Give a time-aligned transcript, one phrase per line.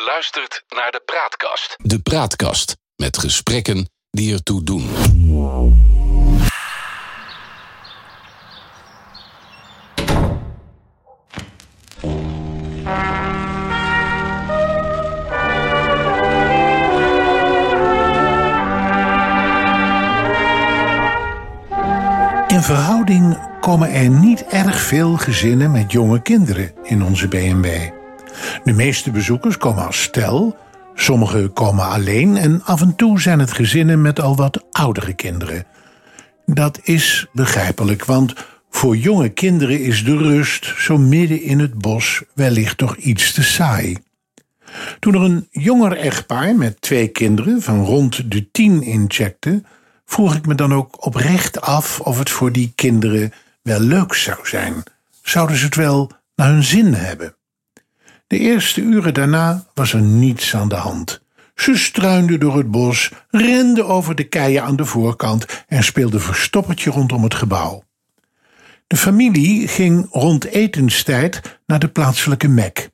[0.00, 1.76] Je luistert naar de Praatkast.
[1.76, 4.88] De Praatkast met gesprekken die ertoe doen.
[22.48, 27.98] In verhouding komen er niet erg veel gezinnen met jonge kinderen in onze B&B.
[28.64, 30.56] De meeste bezoekers komen als stel,
[30.94, 35.66] sommigen komen alleen en af en toe zijn het gezinnen met al wat oudere kinderen.
[36.46, 38.34] Dat is begrijpelijk, want
[38.70, 43.42] voor jonge kinderen is de rust zo midden in het bos wellicht toch iets te
[43.42, 43.96] saai.
[44.98, 49.62] Toen er een jonger echtpaar met twee kinderen van rond de tien incheckte,
[50.04, 54.38] vroeg ik me dan ook oprecht af of het voor die kinderen wel leuk zou
[54.42, 54.82] zijn.
[55.22, 57.34] Zouden ze het wel naar hun zin hebben?
[58.30, 61.22] De eerste uren daarna was er niets aan de hand.
[61.54, 66.90] Ze struinden door het bos, renden over de keien aan de voorkant en speelden verstoppertje
[66.90, 67.82] rondom het gebouw.
[68.86, 72.90] De familie ging rond etenstijd naar de plaatselijke Mek.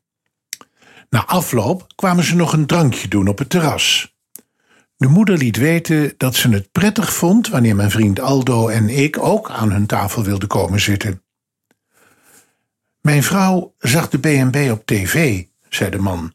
[1.11, 4.15] Na afloop kwamen ze nog een drankje doen op het terras.
[4.97, 9.19] De moeder liet weten dat ze het prettig vond wanneer mijn vriend Aldo en ik
[9.19, 11.26] ook aan hun tafel wilden komen zitten.
[13.07, 16.35] Mijn vrouw zag de B&B op tv, zei de man.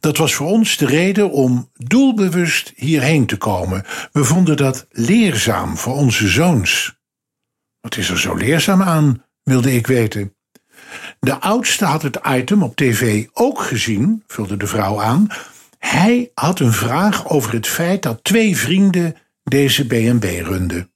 [0.00, 3.84] Dat was voor ons de reden om doelbewust hierheen te komen.
[4.12, 6.98] We vonden dat leerzaam voor onze zoons.
[7.80, 10.34] Wat is er zo leerzaam aan, wilde ik weten.
[11.20, 15.26] De oudste had het item op tv ook gezien, vulde de vrouw aan.
[15.78, 20.90] Hij had een vraag over het feit dat twee vrienden deze B&B runden.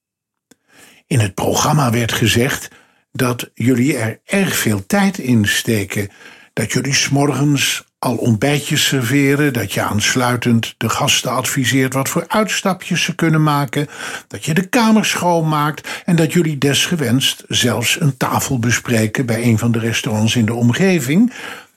[1.07, 2.69] In het programma werd gezegd
[3.13, 6.09] dat jullie er erg veel tijd in steken.
[6.53, 13.03] Dat jullie s'morgens al ontbijtjes serveren, dat je aansluitend de gasten adviseert wat voor uitstapjes
[13.03, 13.89] ze kunnen maken,
[14.29, 19.59] dat je de kamer schoonmaakt en dat jullie desgewenst zelfs een tafel bespreken bij een
[19.59, 21.33] van de restaurants in de omgeving.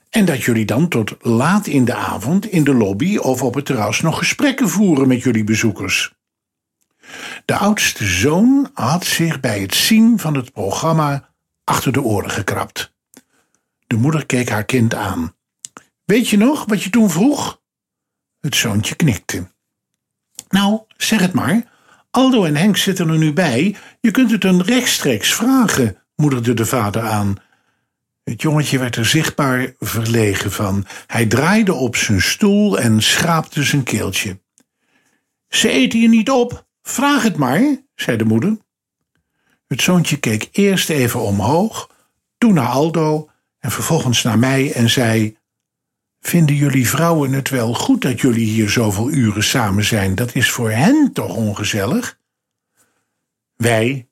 [0.10, 3.66] En dat jullie dan tot laat in de avond in de lobby of op het
[3.66, 6.14] terras nog gesprekken voeren met jullie bezoekers.
[7.46, 11.30] De oudste zoon had zich bij het zien van het programma
[11.64, 12.94] achter de oren gekrapt.
[13.88, 15.36] De moeder keek haar kind aan.
[16.06, 17.62] Weet je nog wat je toen vroeg?
[18.40, 19.48] Het zoontje knikte.
[20.50, 21.74] Nou, zeg het maar.
[22.12, 23.76] Aldo en Henk zitten er nu bij.
[24.02, 27.36] Je kunt het een rechtstreeks vragen, moederde de vader aan.
[28.24, 30.86] Het jongetje werd er zichtbaar verlegen van.
[31.08, 34.42] Hij draaide op zijn stoel en schraapte zijn keeltje.
[35.50, 36.66] Ze eten je niet op.
[36.88, 38.58] Vraag het maar, zei de moeder.
[39.68, 41.90] Het zoontje keek eerst even omhoog,
[42.38, 43.30] toen naar Aldo
[43.60, 45.38] en vervolgens naar mij en zei:
[46.20, 50.16] Vinden jullie vrouwen het wel goed dat jullie hier zoveel uren samen zijn?
[50.16, 52.20] Dat is voor hen toch ongezellig?
[53.56, 54.10] Wij,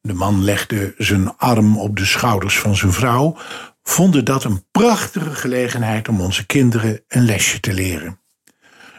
[0.00, 3.36] de man legde zijn arm op de schouders van zijn vrouw,
[3.82, 8.20] vonden dat een prachtige gelegenheid om onze kinderen een lesje te leren.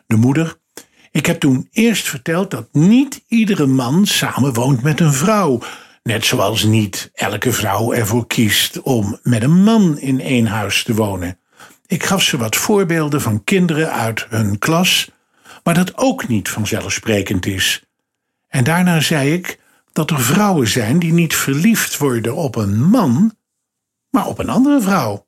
[0.08, 0.59] De moeder,
[1.12, 5.60] ik heb toen eerst verteld dat niet iedere man samenwoont met een vrouw,
[6.04, 10.94] net zoals niet elke vrouw ervoor kiest om met een man in één huis te
[10.94, 11.40] wonen.
[11.88, 15.12] Ik gaf ze wat voorbeelden van kinderen uit hun klas,
[15.64, 17.84] maar dat ook niet vanzelfsprekend is.
[18.48, 19.60] En daarna zei ik
[19.92, 23.36] dat er vrouwen zijn die niet verliefd worden op een man,
[24.10, 25.24] maar op een andere vrouw.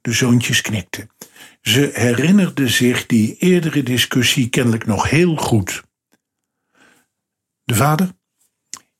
[0.00, 1.10] De zoontjes knikten.
[1.60, 5.82] Ze herinnerden zich die eerdere discussie kennelijk nog heel goed.
[7.64, 8.16] De vader?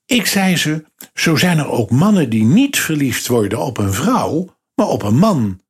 [0.06, 4.56] Ik zei ze, zo zijn er ook mannen die niet verliefd worden op een vrouw,
[4.74, 5.60] maar op een man.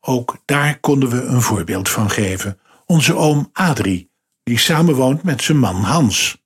[0.00, 2.58] Ook daar konden we een voorbeeld van geven.
[2.86, 4.10] Onze oom Adrie,
[4.42, 6.42] die samenwoont met zijn man Hans.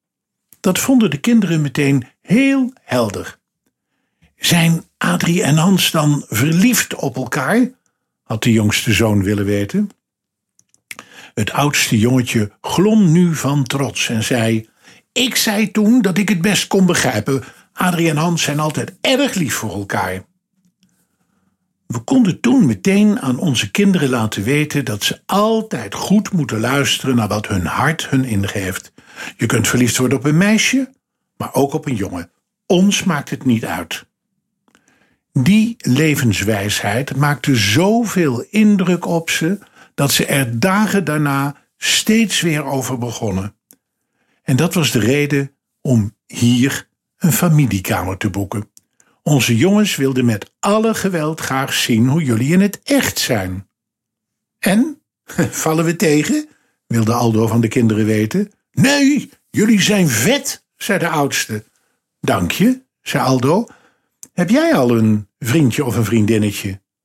[0.61, 3.39] Dat vonden de kinderen meteen heel helder.
[4.37, 7.71] Zijn Adrie en Hans dan verliefd op elkaar?
[8.29, 9.91] Had de jongste zoon willen weten.
[11.35, 14.69] Het oudste jongetje glom nu van trots en zei:
[15.13, 17.43] Ik zei toen dat ik het best kon begrijpen.
[17.73, 20.23] Adrie en Hans zijn altijd erg lief voor elkaar.
[21.87, 27.17] We konden toen meteen aan onze kinderen laten weten dat ze altijd goed moeten luisteren
[27.17, 28.93] naar wat hun hart hun ingeeft.
[29.37, 30.93] Je kunt verliefd worden op een meisje,
[31.37, 32.31] maar ook op een jongen.
[32.67, 34.08] Ons maakt het niet uit.
[35.33, 39.59] Die levenswijsheid maakte zoveel indruk op ze
[39.95, 43.55] dat ze er dagen daarna steeds weer over begonnen.
[44.43, 46.89] En dat was de reden om hier
[47.19, 48.71] een familiekamer te boeken.
[49.23, 53.69] Onze jongens wilden met alle geweld graag zien hoe jullie in het echt zijn.
[54.59, 55.03] En?
[55.65, 56.49] Vallen we tegen?
[56.87, 58.53] wilde Aldo van de kinderen weten.
[58.73, 61.65] Nee, jullie zijn vet, zei de oudste.
[62.21, 63.67] Dank je, zei Aldo.
[64.39, 66.81] Heb jij al een vriendje of een vriendinnetje?